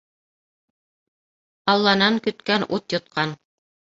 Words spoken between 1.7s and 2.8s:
Алланан көткән